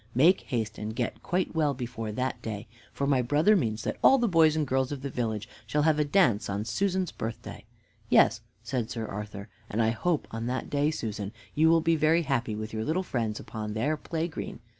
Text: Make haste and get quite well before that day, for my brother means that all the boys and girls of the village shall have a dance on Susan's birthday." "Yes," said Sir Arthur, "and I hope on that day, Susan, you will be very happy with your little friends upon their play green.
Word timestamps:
Make 0.15 0.41
haste 0.41 0.79
and 0.79 0.95
get 0.95 1.21
quite 1.21 1.53
well 1.53 1.75
before 1.75 2.11
that 2.11 2.41
day, 2.41 2.67
for 2.91 3.05
my 3.05 3.21
brother 3.21 3.55
means 3.55 3.83
that 3.83 3.97
all 4.03 4.17
the 4.17 4.27
boys 4.27 4.55
and 4.55 4.65
girls 4.65 4.91
of 4.91 5.03
the 5.03 5.11
village 5.11 5.47
shall 5.67 5.83
have 5.83 5.99
a 5.99 6.03
dance 6.03 6.49
on 6.49 6.65
Susan's 6.65 7.11
birthday." 7.11 7.65
"Yes," 8.09 8.41
said 8.63 8.89
Sir 8.89 9.05
Arthur, 9.05 9.47
"and 9.69 9.79
I 9.79 9.91
hope 9.91 10.27
on 10.31 10.47
that 10.47 10.71
day, 10.71 10.89
Susan, 10.89 11.31
you 11.53 11.69
will 11.69 11.81
be 11.81 11.95
very 11.95 12.23
happy 12.23 12.55
with 12.55 12.73
your 12.73 12.83
little 12.83 13.03
friends 13.03 13.39
upon 13.39 13.75
their 13.75 13.95
play 13.95 14.27
green. 14.27 14.59